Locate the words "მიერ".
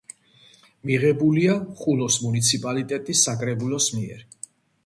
3.99-4.27